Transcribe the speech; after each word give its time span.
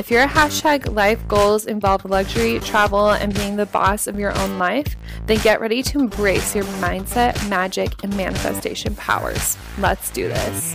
If 0.00 0.10
your 0.10 0.26
hashtag 0.26 0.94
life 0.94 1.28
goals 1.28 1.66
involve 1.66 2.06
luxury, 2.06 2.58
travel, 2.60 3.10
and 3.10 3.34
being 3.34 3.56
the 3.56 3.66
boss 3.66 4.06
of 4.06 4.18
your 4.18 4.34
own 4.38 4.58
life, 4.58 4.96
then 5.26 5.36
get 5.40 5.60
ready 5.60 5.82
to 5.82 5.98
embrace 5.98 6.54
your 6.54 6.64
mindset, 6.80 7.46
magic, 7.50 8.02
and 8.02 8.16
manifestation 8.16 8.94
powers. 8.94 9.58
Let's 9.76 10.08
do 10.08 10.26
this. 10.26 10.74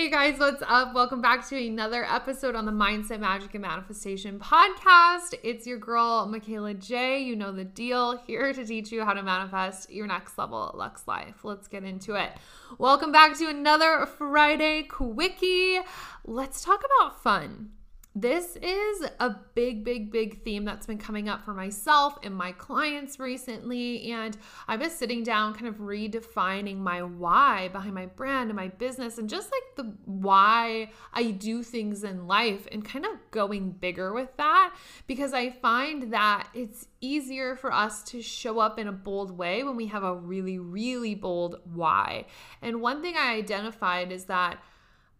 Hey 0.00 0.08
guys, 0.08 0.38
what's 0.38 0.62
up? 0.66 0.94
Welcome 0.94 1.20
back 1.20 1.46
to 1.50 1.66
another 1.66 2.06
episode 2.06 2.54
on 2.54 2.64
the 2.64 2.72
Mindset, 2.72 3.20
Magic, 3.20 3.54
and 3.54 3.60
Manifestation 3.60 4.38
podcast. 4.38 5.34
It's 5.42 5.66
your 5.66 5.76
girl, 5.76 6.24
Michaela 6.24 6.72
J. 6.72 7.22
You 7.22 7.36
know 7.36 7.52
the 7.52 7.66
deal. 7.66 8.16
Here 8.26 8.50
to 8.50 8.64
teach 8.64 8.90
you 8.90 9.04
how 9.04 9.12
to 9.12 9.22
manifest 9.22 9.90
your 9.90 10.06
next 10.06 10.38
level 10.38 10.72
Lux 10.74 11.06
life. 11.06 11.44
Let's 11.44 11.68
get 11.68 11.84
into 11.84 12.14
it. 12.14 12.30
Welcome 12.78 13.12
back 13.12 13.36
to 13.40 13.48
another 13.48 14.06
Friday 14.06 14.84
Quickie. 14.84 15.80
Let's 16.24 16.64
talk 16.64 16.82
about 16.82 17.22
fun 17.22 17.72
this 18.14 18.56
is 18.60 19.08
a 19.20 19.36
big, 19.54 19.84
big, 19.84 20.10
big 20.10 20.42
theme 20.42 20.64
that's 20.64 20.84
been 20.84 20.98
coming 20.98 21.28
up 21.28 21.44
for 21.44 21.54
myself 21.54 22.18
and 22.24 22.34
my 22.34 22.50
clients 22.50 23.20
recently. 23.20 24.10
And 24.10 24.36
I've 24.66 24.80
been 24.80 24.90
sitting 24.90 25.22
down, 25.22 25.54
kind 25.54 25.68
of 25.68 25.76
redefining 25.76 26.78
my 26.78 27.02
why 27.02 27.68
behind 27.68 27.94
my 27.94 28.06
brand 28.06 28.50
and 28.50 28.56
my 28.56 28.66
business, 28.66 29.18
and 29.18 29.28
just 29.28 29.52
like 29.52 29.76
the 29.76 29.94
why 30.06 30.90
I 31.12 31.30
do 31.30 31.62
things 31.62 32.02
in 32.02 32.26
life, 32.26 32.66
and 32.72 32.84
kind 32.84 33.06
of 33.06 33.12
going 33.30 33.70
bigger 33.70 34.12
with 34.12 34.36
that 34.38 34.74
because 35.06 35.32
I 35.32 35.50
find 35.50 36.12
that 36.12 36.48
it's 36.52 36.88
easier 37.00 37.54
for 37.54 37.72
us 37.72 38.02
to 38.04 38.22
show 38.22 38.58
up 38.58 38.78
in 38.78 38.88
a 38.88 38.92
bold 38.92 39.30
way 39.38 39.62
when 39.62 39.76
we 39.76 39.86
have 39.86 40.02
a 40.02 40.16
really, 40.16 40.58
really 40.58 41.14
bold 41.14 41.60
why. 41.72 42.26
And 42.60 42.80
one 42.80 43.02
thing 43.02 43.14
I 43.16 43.34
identified 43.34 44.10
is 44.10 44.24
that 44.24 44.58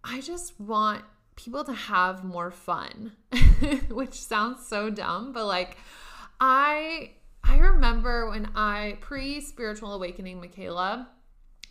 I 0.02 0.20
just 0.20 0.58
want 0.58 1.04
people 1.42 1.64
to 1.64 1.72
have 1.72 2.24
more 2.24 2.50
fun, 2.50 3.12
which 3.90 4.14
sounds 4.14 4.66
so 4.66 4.90
dumb, 4.90 5.32
but 5.32 5.46
like 5.46 5.76
I 6.40 7.12
I 7.42 7.58
remember 7.58 8.28
when 8.28 8.50
I 8.54 8.98
pre 9.00 9.40
spiritual 9.40 9.94
awakening 9.94 10.40
Michaela 10.40 11.08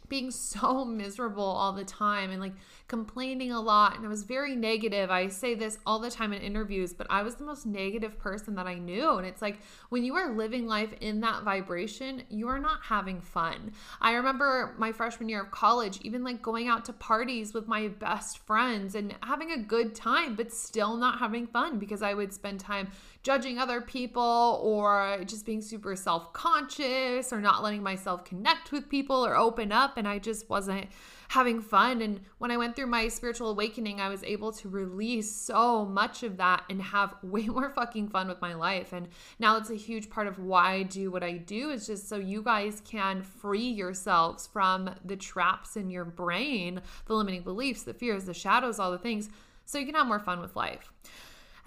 being 0.08 0.31
so 0.50 0.86
miserable 0.86 1.44
all 1.44 1.73
the 1.73 1.86
time 1.86 2.31
and 2.31 2.42
like 2.42 2.53
complaining 2.88 3.52
a 3.52 3.61
lot 3.61 3.97
and 3.97 4.05
I 4.05 4.09
was 4.09 4.23
very 4.23 4.55
negative. 4.55 5.11
I 5.11 5.28
say 5.28 5.53
this 5.53 5.78
all 5.86 6.00
the 6.00 6.09
time 6.09 6.33
in 6.33 6.42
interviews, 6.42 6.94
but 6.94 7.08
I 7.09 7.22
was 7.22 7.36
the 7.36 7.44
most 7.44 7.66
negative 7.66 8.17
person 8.17 8.55
that 8.55 8.66
I 8.66 8.75
knew. 8.75 9.17
And 9.17 9.27
it's 9.27 9.42
like 9.42 9.59
when 9.89 10.03
you 10.03 10.16
are 10.16 10.36
living 10.36 10.67
life 10.67 10.94
in 11.00 11.22
that 11.22 11.44
vibration, 11.44 12.23
you 12.30 12.47
are 12.47 12.59
not 12.59 12.80
having 12.83 13.22
fun. 13.22 13.72
I 14.02 14.14
remember 14.14 14.73
my 14.77 14.92
freshman 14.92 15.30
year 15.30 15.42
of 15.42 15.52
college, 15.52 16.00
even 16.02 16.23
like 16.23 16.42
going 16.42 16.67
out 16.67 16.86
to 16.86 16.94
parties 16.94 17.53
with 17.53 17.67
my 17.67 17.88
best 17.88 18.39
friends 18.39 18.95
and 18.95 19.16
having 19.22 19.52
a 19.52 19.58
good 19.58 19.94
time, 19.94 20.36
but 20.36 20.52
still 20.52 20.97
not 20.97 21.20
having 21.20 21.47
fun 21.47 21.77
because 21.77 22.02
I 22.02 22.14
would 22.14 22.33
spend 22.33 22.59
time 22.59 22.89
judging 23.21 23.57
other 23.57 23.81
people 23.81 24.59
or 24.63 25.21
just 25.25 25.45
being 25.45 25.61
super 25.61 25.95
self 25.95 26.31
conscious 26.33 27.33
or 27.33 27.41
not 27.41 27.63
letting 27.63 27.83
myself 27.83 28.23
connect 28.23 28.71
with 28.71 28.89
people 28.89 29.25
or 29.25 29.35
open 29.35 29.71
up. 29.71 29.97
And 29.97 30.07
I 30.07 30.19
just 30.19 30.49
wasn't 30.49 30.87
having 31.29 31.61
fun. 31.61 32.02
And 32.02 32.21
when 32.39 32.49
I 32.49 32.58
went 32.58 32.75
through 32.75 32.87
my 32.87 33.08
spiritual 33.08 33.52
awakening, 33.52 34.02
I 34.02 34.09
was 34.09 34.23
able 34.23 34.52
to 34.53 34.69
release 34.69 35.31
so 35.31 35.85
much 35.85 36.23
of 36.23 36.37
that 36.37 36.63
and 36.69 36.81
have 36.81 37.15
way 37.23 37.47
more 37.47 37.69
fucking 37.69 38.09
fun 38.09 38.27
with 38.27 38.41
my 38.41 38.53
life. 38.53 38.93
And 38.93 39.08
now 39.37 39.58
it's 39.58 39.69
a 39.69 39.75
huge 39.75 40.09
part 40.09 40.27
of 40.27 40.39
why 40.39 40.73
I 40.73 40.83
do 40.83 41.11
what 41.11 41.23
I 41.23 41.33
do 41.33 41.69
is 41.69 41.87
just 41.87 42.09
so 42.09 42.15
you 42.15 42.41
guys 42.41 42.81
can 42.83 43.21
free 43.21 43.69
yourselves 43.69 44.47
from 44.47 44.89
the 45.05 45.17
traps 45.17 45.75
in 45.75 45.89
your 45.89 46.05
brain, 46.05 46.81
the 47.05 47.13
limiting 47.13 47.43
beliefs, 47.43 47.83
the 47.83 47.93
fears, 47.93 48.25
the 48.25 48.33
shadows, 48.33 48.79
all 48.79 48.91
the 48.91 48.97
things, 48.97 49.29
so 49.65 49.77
you 49.77 49.85
can 49.85 49.95
have 49.95 50.08
more 50.08 50.19
fun 50.19 50.39
with 50.39 50.55
life. 50.55 50.91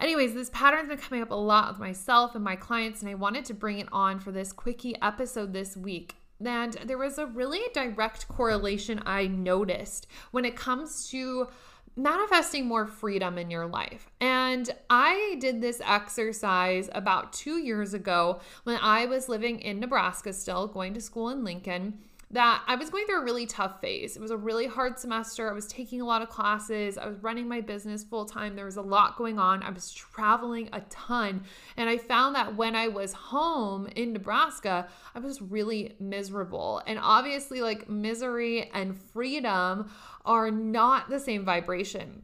Anyways, 0.03 0.35
this 0.35 0.51
pattern's 0.51 0.89
been 0.89 0.99
coming 0.99 1.23
up 1.23 1.31
a 1.31 1.35
lot 1.37 1.69
with 1.69 1.79
myself 1.79 2.35
and 2.35 2.43
my 2.43 2.57
clients, 2.57 3.03
and 3.03 3.09
I 3.09 3.15
wanted 3.15 3.45
to 3.45 3.55
bring 3.55 3.79
it 3.79 3.87
on 3.93 4.19
for 4.19 4.33
this 4.33 4.53
quickie 4.53 5.01
episode 5.01 5.53
this 5.53 5.77
week. 5.77 6.17
And 6.45 6.73
there 6.73 6.99
was 6.99 7.19
a 7.19 7.27
really 7.27 7.61
direct 7.73 8.27
correlation 8.27 9.01
I 9.07 9.29
noticed 9.29 10.09
when 10.33 10.45
it 10.45 10.57
comes 10.57 11.09
to 11.11 11.47
manifesting 11.95 12.67
more 12.67 12.85
freedom 12.85 13.39
in 13.39 13.49
your 13.49 13.67
life. 13.67 14.11
And 14.21 14.69
I 14.91 15.37
did 15.39 15.61
this 15.61 15.81
exercise 15.85 16.91
about 16.93 17.33
two 17.33 17.59
years 17.59 17.95
ago 17.95 18.41
when 18.65 18.81
I 18.83 19.07
was 19.07 19.29
living 19.29 19.61
in 19.61 19.79
Nebraska, 19.79 20.33
still 20.33 20.67
going 20.67 20.95
to 20.95 21.01
school 21.01 21.29
in 21.29 21.45
Lincoln 21.45 22.01
that 22.33 22.63
I 22.67 22.77
was 22.77 22.89
going 22.89 23.07
through 23.07 23.21
a 23.21 23.25
really 23.25 23.45
tough 23.45 23.81
phase. 23.81 24.17
It 24.17 24.23
was 24.23 24.31
a 24.31 24.37
really 24.37 24.67
hard 24.67 24.99
semester. 24.99 25.51
I 25.51 25.53
was 25.53 25.67
taking 25.67 26.01
a 26.01 26.07
lot 26.07 26.23
of 26.23 26.31
classes. 26.31 26.97
I 26.97 27.07
was 27.07 27.19
running 27.19 27.47
my 27.47 27.61
business 27.61 28.03
full 28.03 28.25
time. 28.25 28.57
There 28.57 28.65
was 28.65 28.77
a 28.77 28.83
lot 28.83 29.19
going 29.19 29.39
on. 29.39 29.63
I 29.63 29.71
was 29.71 29.93
traveling 29.93 30.71
a 30.73 30.81
ton. 30.89 31.45
And 31.77 31.91
I 31.91 31.99
found 31.99 32.35
that 32.35 32.57
when 32.57 32.75
I 32.75 32.89
was 32.89 33.13
home 33.13 33.87
in 33.97 34.15
Nebraska, 34.15 34.89
I 35.15 35.19
was 35.19 35.43
really 35.43 35.95
miserable. 36.01 36.83
And 36.87 36.99
obviously, 37.01 37.61
like 37.61 37.91
misery 37.91 38.71
and 38.73 38.97
freedom 38.97 39.91
are 40.25 40.51
not 40.51 41.11
the 41.11 41.21
same 41.21 41.45
vibration. 41.45 42.23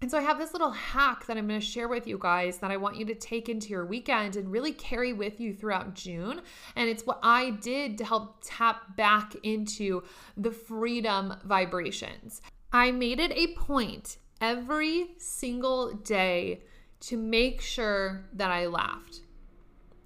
And 0.00 0.10
so 0.10 0.18
I 0.18 0.22
have 0.22 0.38
this 0.38 0.52
little 0.52 0.70
hack 0.70 1.26
that 1.26 1.36
I'm 1.36 1.48
going 1.48 1.58
to 1.58 1.64
share 1.64 1.88
with 1.88 2.06
you 2.06 2.18
guys 2.18 2.58
that 2.58 2.70
I 2.70 2.76
want 2.76 2.96
you 2.96 3.06
to 3.06 3.14
take 3.14 3.48
into 3.48 3.70
your 3.70 3.86
weekend 3.86 4.36
and 4.36 4.50
really 4.50 4.72
carry 4.72 5.12
with 5.12 5.40
you 5.40 5.54
throughout 5.54 5.94
June. 5.94 6.42
And 6.76 6.90
it's 6.90 7.06
what 7.06 7.20
I 7.22 7.50
did 7.50 7.96
to 7.98 8.04
help 8.04 8.38
tap 8.44 8.96
back 8.96 9.34
into 9.42 10.02
the 10.36 10.50
freedom 10.50 11.34
vibrations. 11.44 12.42
I 12.72 12.90
made 12.90 13.18
it 13.18 13.32
a 13.32 13.54
point 13.54 14.18
every 14.40 15.14
single 15.16 15.94
day 15.94 16.64
to 17.00 17.16
make 17.16 17.60
sure 17.60 18.26
that 18.34 18.50
I 18.50 18.66
laughed. 18.66 19.20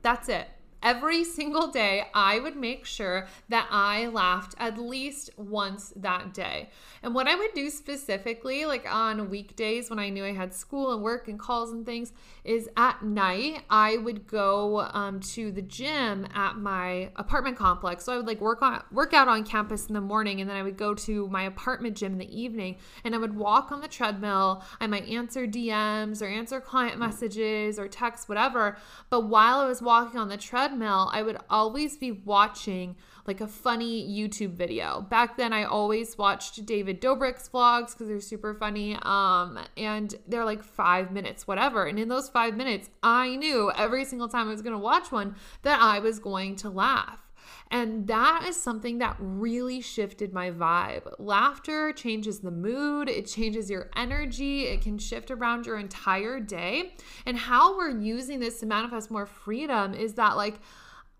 That's 0.03 0.29
it 0.29 0.49
every 0.83 1.25
single 1.25 1.69
day, 1.69 2.07
I 2.15 2.39
would 2.39 2.57
make 2.57 2.85
sure 2.85 3.27
that 3.49 3.67
I 3.71 4.07
laughed 4.07 4.55
at 4.59 4.79
least 4.79 5.31
once 5.37 5.93
that 5.97 6.33
day. 6.33 6.71
And 7.03 7.15
what 7.15 7.27
I 7.27 7.35
would 7.35 7.53
do 7.55 7.71
specifically, 7.71 8.65
like 8.65 8.87
on 8.93 9.31
weekdays 9.31 9.91
when 9.91 9.99
I 9.99 10.09
knew 10.09 10.25
I 10.25 10.33
had 10.33 10.55
school 10.55 10.93
and 10.93 11.03
work 11.03 11.29
and 11.29 11.39
calls 11.39 11.73
and 11.73 11.85
things, 11.85 12.13
is 12.45 12.69
at 12.77 13.03
night 13.03 13.63
I 13.69 13.97
would 13.97 14.27
go 14.27 14.81
um, 14.93 15.21
to 15.21 15.51
the 15.51 15.63
gym 15.63 16.27
at 16.35 16.57
my 16.57 17.11
apartment 17.17 17.57
complex. 17.57 18.05
So 18.05 18.13
I 18.13 18.17
would 18.17 18.27
like 18.27 18.41
work 18.41 18.63
on 18.63 18.83
work 18.93 19.15
out 19.15 19.29
on 19.29 19.45
campus 19.45 19.87
in 19.87 19.95
the 19.95 20.01
morning, 20.01 20.41
and 20.41 20.49
then 20.49 20.57
I 20.57 20.63
would 20.63 20.77
go 20.77 20.95
to 20.95 21.29
my 21.29 21.43
apartment 21.43 21.97
gym 21.97 22.13
in 22.13 22.19
the 22.19 22.41
evening, 22.41 22.77
and 23.05 23.15
I 23.15 23.19
would 23.19 23.37
walk 23.37 23.73
on 23.73 23.81
the 23.81 23.89
treadmill. 23.89 24.63
I 24.81 24.87
might 24.87 25.09
answer 25.09 25.47
DMs 25.47 26.23
or 26.23 26.27
answer 26.27 26.61
client 26.61 26.99
messages 26.99 27.79
or 27.79 27.89
texts, 27.89 28.29
whatever. 28.29 28.77
But 29.11 29.29
while 29.29 29.59
I 29.61 29.67
was 29.67 29.83
walking 29.83 30.19
on 30.19 30.29
the 30.29 30.37
treadmill 30.37 30.68
treadmill, 30.69 31.11
I 31.13 31.23
would 31.23 31.39
always 31.49 31.97
be 31.97 32.13
watching 32.13 32.97
like 33.27 33.41
a 33.41 33.47
funny 33.47 34.09
YouTube 34.09 34.53
video. 34.53 35.03
Back 35.03 35.37
then, 35.37 35.53
I 35.53 35.65
always 35.65 36.17
watched 36.17 36.65
David 36.65 37.01
Dobrik's 37.01 37.49
vlogs 37.49 37.93
because 37.93 38.09
they're 38.09 38.21
super 38.21 38.55
funny. 38.55 38.97
Um, 39.03 39.59
and 39.77 40.15
they're 40.27 40.45
like 40.45 40.63
five 40.63 41.13
minutes, 41.13 41.47
whatever. 41.47 41.87
And 41.87 41.99
in 41.99 42.09
those 42.09 42.29
five 42.29 42.57
minutes, 42.57 42.89
I 43.03 43.37
knew 43.37 43.71
every 43.77 44.05
single 44.05 44.29
time 44.29 44.49
I 44.49 44.51
was 44.51 44.63
going 44.63 44.75
to 44.75 44.79
watch 44.79 45.13
one 45.13 45.35
that 45.63 45.81
I 45.81 45.99
was 45.99 46.19
going 46.19 46.57
to 46.57 46.71
laugh. 46.71 47.28
And 47.71 48.07
that 48.07 48.45
is 48.47 48.61
something 48.61 48.99
that 48.99 49.17
really 49.19 49.81
shifted 49.81 50.33
my 50.33 50.51
vibe. 50.51 51.13
Laughter 51.19 51.93
changes 51.93 52.41
the 52.41 52.51
mood, 52.51 53.09
it 53.09 53.27
changes 53.27 53.71
your 53.71 53.91
energy, 53.95 54.65
it 54.65 54.81
can 54.81 54.99
shift 54.99 55.31
around 55.31 55.67
your 55.67 55.79
entire 55.79 56.41
day. 56.41 56.95
And 57.27 57.37
how 57.37 57.77
we're 57.77 57.99
using 57.99 58.41
this 58.41 58.61
to 58.61 58.67
manifest 58.67 59.11
more 59.11 59.27
freedom 59.27 59.95
is 59.95 60.15
that, 60.15 60.37
like, 60.37 60.61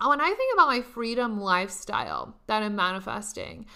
when 0.05 0.21
I 0.21 0.33
think 0.33 0.55
about 0.55 0.69
my 0.69 0.81
freedom 0.81 1.41
lifestyle 1.41 2.37
that 2.47 2.63
I'm 2.63 2.77
manifesting, 2.77 3.67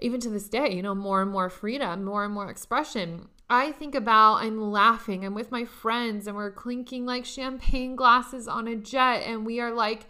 even 0.00 0.20
to 0.20 0.30
this 0.30 0.48
day, 0.48 0.72
you 0.72 0.82
know, 0.82 0.94
more 0.94 1.22
and 1.22 1.30
more 1.30 1.50
freedom, 1.50 2.04
more 2.04 2.24
and 2.24 2.32
more 2.32 2.50
expression. 2.50 3.28
I 3.50 3.72
think 3.72 3.94
about 3.94 4.42
I'm 4.42 4.60
laughing, 4.60 5.24
I'm 5.24 5.34
with 5.34 5.50
my 5.50 5.64
friends, 5.64 6.26
and 6.26 6.36
we're 6.36 6.50
clinking 6.50 7.06
like 7.06 7.24
champagne 7.24 7.96
glasses 7.96 8.46
on 8.46 8.68
a 8.68 8.76
jet, 8.76 9.22
and 9.26 9.46
we 9.46 9.58
are 9.60 9.72
like 9.72 10.06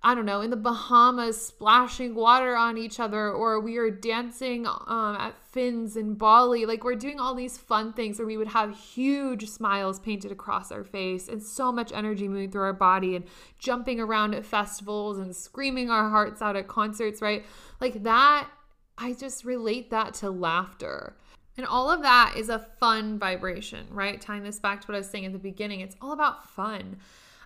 I 0.00 0.14
don't 0.14 0.26
know, 0.26 0.40
in 0.40 0.50
the 0.50 0.56
Bahamas 0.56 1.44
splashing 1.44 2.14
water 2.14 2.54
on 2.54 2.78
each 2.78 3.00
other, 3.00 3.32
or 3.32 3.58
we 3.58 3.78
are 3.78 3.90
dancing 3.90 4.64
um, 4.64 5.16
at 5.18 5.34
Finns 5.50 5.96
in 5.96 6.14
Bali. 6.14 6.66
Like 6.66 6.84
we're 6.84 6.94
doing 6.94 7.18
all 7.18 7.34
these 7.34 7.58
fun 7.58 7.92
things 7.92 8.18
where 8.18 8.26
we 8.26 8.36
would 8.36 8.48
have 8.48 8.78
huge 8.78 9.48
smiles 9.48 9.98
painted 9.98 10.30
across 10.30 10.70
our 10.70 10.84
face 10.84 11.26
and 11.26 11.42
so 11.42 11.72
much 11.72 11.92
energy 11.92 12.28
moving 12.28 12.52
through 12.52 12.62
our 12.62 12.72
body 12.72 13.16
and 13.16 13.24
jumping 13.58 13.98
around 13.98 14.34
at 14.34 14.46
festivals 14.46 15.18
and 15.18 15.34
screaming 15.34 15.90
our 15.90 16.08
hearts 16.10 16.40
out 16.40 16.54
at 16.54 16.68
concerts, 16.68 17.20
right? 17.20 17.44
Like 17.80 18.04
that, 18.04 18.48
I 18.96 19.14
just 19.14 19.44
relate 19.44 19.90
that 19.90 20.14
to 20.14 20.30
laughter. 20.30 21.16
And 21.56 21.66
all 21.66 21.90
of 21.90 22.02
that 22.02 22.34
is 22.36 22.50
a 22.50 22.60
fun 22.78 23.18
vibration, 23.18 23.88
right? 23.90 24.20
Tying 24.20 24.44
this 24.44 24.60
back 24.60 24.80
to 24.80 24.86
what 24.86 24.94
I 24.94 24.98
was 24.98 25.10
saying 25.10 25.26
at 25.26 25.32
the 25.32 25.40
beginning, 25.40 25.80
it's 25.80 25.96
all 26.00 26.12
about 26.12 26.48
fun. 26.48 26.98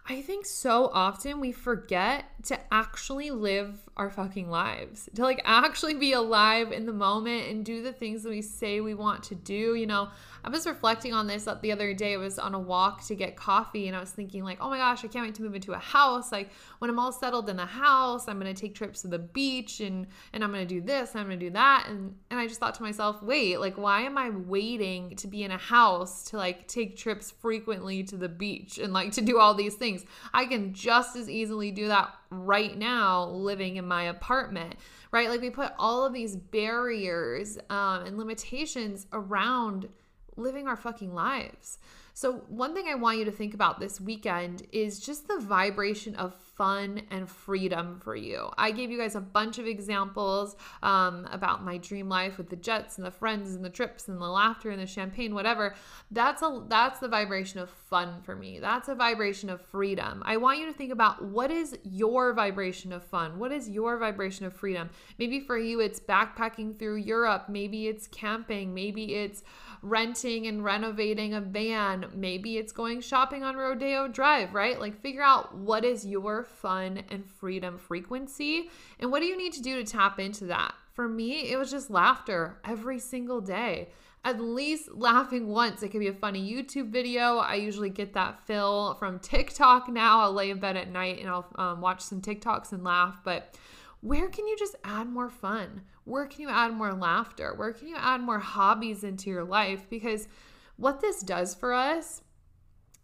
I 0.08 0.20
think 0.20 0.46
so 0.46 0.90
often 0.93 1.38
we 1.38 1.52
forget 1.52 2.25
to 2.44 2.58
actually 2.75 3.31
live 3.31 3.88
our 3.96 4.08
fucking 4.08 4.48
lives, 4.48 5.08
to 5.14 5.22
like 5.22 5.42
actually 5.44 5.92
be 5.92 6.14
alive 6.14 6.72
in 6.72 6.86
the 6.86 6.92
moment 6.92 7.48
and 7.48 7.62
do 7.62 7.82
the 7.82 7.92
things 7.92 8.22
that 8.22 8.30
we 8.30 8.40
say 8.40 8.80
we 8.80 8.94
want 8.94 9.22
to 9.22 9.34
do. 9.34 9.74
You 9.74 9.86
know, 9.86 10.08
I 10.44 10.48
was 10.48 10.66
reflecting 10.66 11.12
on 11.12 11.26
this 11.26 11.46
the 11.60 11.72
other 11.72 11.92
day. 11.92 12.14
I 12.14 12.16
was 12.16 12.38
on 12.38 12.54
a 12.54 12.58
walk 12.58 13.04
to 13.06 13.14
get 13.14 13.36
coffee 13.36 13.88
and 13.88 13.96
I 13.96 14.00
was 14.00 14.10
thinking, 14.10 14.44
like, 14.44 14.58
oh 14.62 14.70
my 14.70 14.78
gosh, 14.78 15.04
I 15.04 15.08
can't 15.08 15.26
wait 15.26 15.34
to 15.34 15.42
move 15.42 15.54
into 15.54 15.72
a 15.72 15.78
house. 15.78 16.32
Like, 16.32 16.50
when 16.78 16.88
I'm 16.88 16.98
all 16.98 17.12
settled 17.12 17.50
in 17.50 17.56
the 17.56 17.66
house, 17.66 18.28
I'm 18.28 18.40
to 18.40 18.54
take 18.54 18.74
trips 18.74 19.02
to 19.02 19.08
the 19.08 19.18
beach 19.18 19.80
and, 19.80 20.06
and 20.32 20.42
I'm 20.42 20.52
to 20.54 20.64
do 20.64 20.80
this 20.80 21.12
and 21.12 21.20
I'm 21.20 21.28
to 21.28 21.36
do 21.36 21.50
that. 21.50 21.86
And, 21.88 22.14
and 22.30 22.40
I 22.40 22.46
just 22.46 22.60
thought 22.60 22.74
to 22.76 22.82
myself, 22.82 23.22
wait, 23.22 23.60
like, 23.60 23.76
why 23.76 24.02
am 24.02 24.16
I 24.16 24.30
waiting 24.30 25.16
to 25.16 25.28
be 25.28 25.42
in 25.42 25.50
a 25.50 25.58
house 25.58 26.24
to 26.30 26.38
like 26.38 26.66
take 26.66 26.96
trips 26.96 27.30
frequently 27.30 28.02
to 28.04 28.16
the 28.16 28.28
beach 28.28 28.78
and 28.78 28.94
like 28.94 29.12
to 29.12 29.20
do 29.20 29.38
all 29.38 29.52
these 29.52 29.74
things? 29.74 30.04
I 30.32 30.46
can 30.46 30.72
just 30.72 31.14
as 31.14 31.28
easily 31.28 31.70
do 31.70 31.88
that 31.88 32.14
right 32.32 32.76
now 32.76 33.26
living 33.26 33.76
in 33.76 33.87
my 33.87 34.05
apartment 34.05 34.75
right 35.11 35.29
like 35.29 35.40
we 35.40 35.50
put 35.50 35.73
all 35.79 36.06
of 36.06 36.12
these 36.12 36.34
barriers 36.37 37.58
um, 37.70 38.06
and 38.06 38.19
limitations 38.19 39.06
around 39.12 39.88
living 40.37 40.67
our 40.67 40.76
fucking 40.76 41.14
lives. 41.14 41.79
So, 42.14 42.44
one 42.49 42.75
thing 42.75 42.87
I 42.88 42.94
want 42.94 43.19
you 43.19 43.25
to 43.25 43.31
think 43.31 43.55
about 43.55 43.81
this 43.81 44.00
weekend 44.00 44.67
is 44.73 45.00
just 45.00 45.29
the 45.29 45.38
vibration 45.38 46.14
of 46.17 46.34
fun 46.62 47.03
and 47.11 47.29
freedom 47.29 47.99
for 48.05 48.14
you. 48.14 48.49
I 48.56 48.70
gave 48.70 48.88
you 48.88 48.97
guys 48.97 49.17
a 49.17 49.20
bunch 49.20 49.59
of 49.59 49.67
examples 49.67 50.55
um, 50.85 51.26
about 51.32 51.64
my 51.64 51.76
dream 51.76 52.09
life 52.09 52.38
with 52.38 52.50
the 52.50 52.55
jets 52.55 52.99
and 52.99 53.05
the 53.05 53.11
friends 53.11 53.56
and 53.56 53.64
the 53.64 53.69
trips 53.69 54.06
and 54.06 54.20
the 54.20 54.29
laughter 54.29 54.70
and 54.70 54.81
the 54.81 54.87
champagne, 54.87 55.35
whatever. 55.35 55.75
That's 56.12 56.41
a 56.41 56.62
that's 56.69 57.00
the 57.00 57.09
vibration 57.09 57.59
of 57.59 57.69
fun 57.69 58.23
for 58.23 58.37
me. 58.37 58.61
That's 58.61 58.87
a 58.87 58.94
vibration 58.94 59.50
of 59.50 59.61
freedom. 59.61 60.23
I 60.25 60.37
want 60.37 60.61
you 60.61 60.67
to 60.67 60.73
think 60.73 60.93
about 60.93 61.25
what 61.25 61.50
is 61.50 61.76
your 61.82 62.32
vibration 62.32 62.93
of 62.93 63.03
fun? 63.03 63.41
What 63.41 63.50
is 63.50 63.69
your 63.69 63.99
vibration 63.99 64.47
of 64.47 64.53
freedom? 64.53 64.88
Maybe 65.19 65.41
for 65.41 65.59
you 65.59 65.81
it's 65.81 65.99
backpacking 65.99 66.79
through 66.79 66.99
Europe. 66.99 67.47
Maybe 67.49 67.88
it's 67.88 68.06
camping. 68.06 68.73
Maybe 68.73 69.17
it's 69.17 69.43
renting 69.82 70.47
and 70.47 70.62
renovating 70.62 71.35
a 71.35 71.41
van. 71.41 72.06
Maybe 72.14 72.56
it's 72.56 72.73
going 72.73 73.00
shopping 73.00 73.43
on 73.43 73.56
Rodeo 73.56 74.06
Drive, 74.06 74.55
right? 74.55 74.79
Like 74.79 75.00
figure 75.00 75.23
out 75.23 75.56
what 75.56 75.85
is 75.85 76.06
your 76.06 76.44
fun 76.52 77.02
and 77.10 77.25
freedom 77.25 77.78
frequency 77.78 78.70
and 78.99 79.10
what 79.10 79.20
do 79.20 79.26
you 79.26 79.37
need 79.37 79.52
to 79.54 79.62
do 79.62 79.76
to 79.76 79.90
tap 79.90 80.19
into 80.20 80.44
that. 80.46 80.75
For 80.93 81.08
me, 81.08 81.50
it 81.50 81.56
was 81.56 81.70
just 81.70 81.90
laughter 81.90 82.58
every 82.64 82.99
single 82.99 83.40
day. 83.40 83.88
At 84.25 84.40
least 84.40 84.93
laughing 84.93 85.49
once. 85.49 85.82
It 85.82 85.88
could 85.88 86.00
be 86.00 86.08
a 86.08 86.12
funny 86.12 86.52
YouTube 86.52 86.90
video. 86.90 87.38
I 87.38 87.54
usually 87.54 87.90
get 87.90 88.12
that 88.12 88.38
fill 88.46 88.94
from 88.94 89.19
TikTok 89.19 89.88
now. 89.88 90.20
I'll 90.20 90.32
lay 90.32 90.50
in 90.50 90.60
bed 90.60 90.76
at 90.76 90.90
night 90.90 91.19
and 91.19 91.28
I'll 91.28 91.49
um, 91.56 91.81
watch 91.81 92.02
some 92.02 92.20
TikToks 92.20 92.72
and 92.72 92.84
laugh. 92.84 93.20
But 93.25 93.56
where 94.00 94.28
can 94.28 94.46
you 94.46 94.56
just 94.56 94.76
add 94.84 95.08
more 95.08 95.31
fun? 95.31 95.82
Where 96.04 96.26
can 96.26 96.40
you 96.40 96.50
add 96.50 96.72
more 96.72 96.93
laughter? 96.93 97.54
Where 97.54 97.72
can 97.72 97.88
you 97.88 97.96
add 97.96 98.20
more 98.20 98.38
hobbies 98.38 99.02
into 99.02 99.31
your 99.31 99.44
life? 99.44 99.88
Because 99.88 100.28
what 100.76 101.00
this 101.00 101.22
does 101.22 101.54
for 101.54 101.72
us 101.72 102.22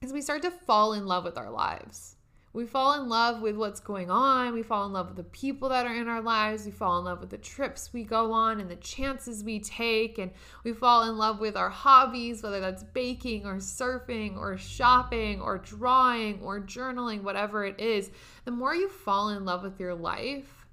is 0.01 0.13
we 0.13 0.21
start 0.21 0.43
to 0.43 0.51
fall 0.51 0.93
in 0.93 1.07
love 1.07 1.25
with 1.25 1.39
our 1.39 1.51
lives. 1.51 2.17
We 2.59 2.67
fall 2.67 3.01
in 3.01 3.09
love 3.09 3.41
with 3.41 3.55
what's 3.55 3.79
going 3.79 4.11
on. 4.11 4.53
We 4.53 4.65
fall 4.65 4.85
in 4.85 4.93
love 4.93 5.07
with 5.07 5.17
the 5.17 5.23
people 5.23 5.69
that 5.69 5.87
are 5.87 5.95
in 5.95 6.09
our 6.09 6.21
lives. 6.21 6.67
We 6.67 6.73
fall 6.73 6.99
in 6.99 7.05
love 7.05 7.21
with 7.21 7.31
the 7.31 7.39
trips 7.39 7.93
we 7.93 8.03
go 8.03 8.33
on 8.33 8.59
and 8.59 8.69
the 8.69 8.75
chances 8.75 9.45
we 9.45 9.61
take. 9.61 10.19
And 10.19 10.33
we 10.65 10.73
fall 10.73 11.09
in 11.09 11.17
love 11.17 11.39
with 11.39 11.57
our 11.57 11.71
hobbies, 11.71 12.43
whether 12.43 12.59
that's 12.59 12.83
baking 12.83 13.47
or 13.47 13.59
surfing 13.59 14.37
or 14.37 14.59
shopping 14.59 15.41
or 15.41 15.59
drawing 15.59 16.41
or 16.41 16.61
journaling, 16.61 17.23
whatever 17.23 17.65
it 17.65 17.79
is. 17.79 18.11
The 18.45 18.51
more 18.51 18.75
you 18.75 18.89
fall 18.89 19.29
in 19.29 19.45
love 19.45 19.63
with 19.63 19.79
your 19.79 19.95
life, 19.95 20.67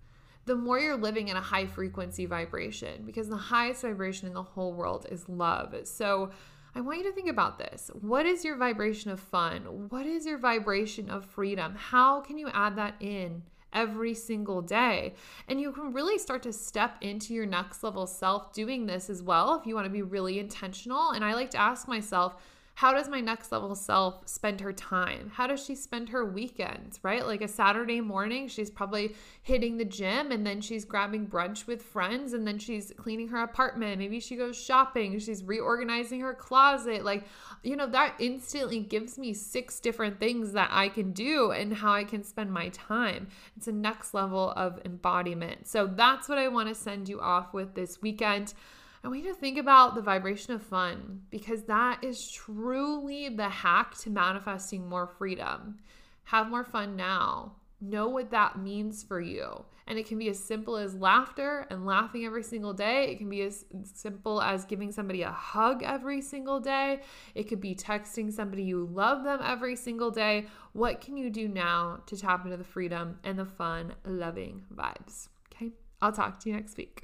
the 0.46 0.56
more 0.56 0.80
you're 0.80 0.98
living 0.98 1.28
in 1.28 1.38
a 1.38 1.42
high 1.42 1.68
frequency 1.68 2.26
vibration 2.26 3.04
because 3.06 3.30
the 3.30 3.38
highest 3.38 3.84
vibration 3.84 4.28
in 4.28 4.34
the 4.34 4.42
whole 4.42 4.74
world 4.74 5.06
is 5.12 5.30
love. 5.30 5.76
So 5.84 6.32
I 6.78 6.82
want 6.82 6.98
you 6.98 7.06
to 7.06 7.14
think 7.14 7.30
about 7.30 7.58
this. 7.58 7.90
What 8.02 8.26
is 8.26 8.44
your 8.44 8.58
vibration 8.58 9.10
of 9.10 9.22
fun? 9.22 9.88
What 9.88 10.06
is 10.06 10.26
your 10.26 10.38
vibration 10.38 11.10
of 11.10 11.24
freedom? 11.24 11.74
How 11.74 12.20
can 12.20 12.38
you 12.38 12.50
add 12.54 12.76
that 12.76 12.96
in? 13.00 13.44
Every 13.72 14.14
single 14.14 14.62
day. 14.62 15.14
And 15.48 15.62
you 15.62 15.72
can 15.72 15.94
really 15.94 16.18
start 16.18 16.44
to 16.44 16.52
step 16.52 16.98
into 17.00 17.34
your 17.34 17.46
next 17.46 17.82
level 17.82 18.06
self 18.06 18.52
doing 18.52 18.86
this 18.86 19.10
as 19.10 19.24
well 19.24 19.56
if 19.56 19.66
you 19.66 19.74
want 19.74 19.86
to 19.86 19.90
be 19.90 20.02
really 20.02 20.38
intentional. 20.38 21.12
And 21.12 21.24
I 21.24 21.34
like 21.34 21.52
to 21.52 21.58
ask 21.58 21.88
myself, 21.88 22.36
how 22.76 22.94
does 22.94 23.08
my 23.08 23.22
next 23.22 23.54
level 23.54 23.74
self 23.74 24.28
spend 24.28 24.60
her 24.60 24.74
time? 24.74 25.32
How 25.34 25.48
does 25.48 25.66
she 25.66 25.76
spend 25.76 26.10
her 26.10 26.26
weekends, 26.26 27.00
right? 27.04 27.26
Like 27.26 27.42
a 27.42 27.48
Saturday 27.48 28.02
morning, 28.02 28.50
she's 28.50 28.70
probably 28.70 29.16
hitting 29.44 29.78
the 29.78 29.86
gym 29.86 30.34
and 30.34 30.46
then 30.46 30.60
she's 30.60 30.84
grabbing 30.84 31.28
brunch 31.28 31.68
with 31.68 31.82
friends 31.82 32.34
and 32.34 32.46
then 32.46 32.60
she's 32.60 32.92
cleaning 32.98 33.30
her 33.30 33.42
apartment. 33.42 34.00
Maybe 34.00 34.20
she 34.20 34.36
goes 34.36 34.62
shopping, 34.62 35.18
she's 35.20 35.42
reorganizing 35.42 36.20
her 36.20 36.34
closet. 36.34 37.06
Like, 37.06 37.24
you 37.64 37.78
know, 37.78 37.88
that 37.88 38.16
instantly 38.20 38.82
gives 38.82 39.18
me 39.18 39.34
six 39.34 39.80
different 39.80 40.20
things 40.20 40.52
that 40.52 40.68
I 40.70 40.90
can 40.90 41.14
do 41.14 41.52
and 41.52 41.74
how 41.74 41.94
I 41.94 42.04
can 42.04 42.24
spend 42.24 42.52
my 42.52 42.68
time. 42.70 43.30
It's 43.56 43.70
a 43.70 43.72
next 43.72 44.14
level 44.14 44.52
of 44.52 44.82
embodiment. 44.84 45.66
So 45.66 45.88
that's 45.88 46.28
what 46.28 46.38
I 46.38 46.50
want 46.50 46.68
to 46.68 46.76
send 46.76 47.08
you 47.08 47.22
off 47.22 47.54
with 47.54 47.74
this 47.74 48.02
weekend. 48.02 48.54
I 49.06 49.08
want 49.08 49.24
you 49.24 49.32
to 49.32 49.40
think 49.40 49.60
about 49.60 49.94
the 49.94 50.02
vibration 50.02 50.56
of 50.56 50.64
fun 50.64 51.22
because 51.30 51.66
that 51.66 52.04
is 52.04 52.32
truly 52.32 53.30
the 53.30 53.48
hack 53.48 53.96
to 54.00 54.10
manifesting 54.10 54.90
more 54.90 55.06
freedom. 55.06 55.78
Have 56.24 56.50
more 56.50 56.64
fun 56.64 56.96
now. 56.96 57.54
Know 57.80 58.08
what 58.08 58.32
that 58.32 58.58
means 58.58 59.04
for 59.04 59.22
you. 59.22 59.64
And 59.86 60.00
it 60.00 60.08
can 60.08 60.18
be 60.18 60.30
as 60.30 60.40
simple 60.40 60.76
as 60.76 60.96
laughter 60.96 61.68
and 61.70 61.86
laughing 61.86 62.26
every 62.26 62.42
single 62.42 62.74
day. 62.74 63.12
It 63.12 63.20
can 63.20 63.30
be 63.30 63.44
as 63.44 63.66
simple 63.84 64.42
as 64.42 64.66
giving 64.66 64.92
somebody 64.92 65.22
a 65.22 65.30
hug 65.30 65.84
every 65.84 66.20
single 66.20 66.60
day. 66.60 67.02
It 67.36 67.44
could 67.44 67.62
be 67.62 67.76
texting 67.76 68.34
somebody 68.34 68.64
you 68.64 68.90
love 68.92 69.24
them 69.24 69.40
every 69.44 69.76
single 69.76 70.10
day. 70.10 70.48
What 70.74 71.00
can 71.00 71.16
you 71.16 71.30
do 71.30 71.48
now 71.48 72.02
to 72.08 72.18
tap 72.18 72.44
into 72.44 72.58
the 72.58 72.64
freedom 72.64 73.20
and 73.24 73.38
the 73.38 73.46
fun, 73.46 73.94
loving 74.04 74.64
vibes? 74.74 75.28
Okay, 75.54 75.74
I'll 76.02 76.12
talk 76.12 76.40
to 76.40 76.50
you 76.50 76.56
next 76.56 76.76
week. 76.76 77.04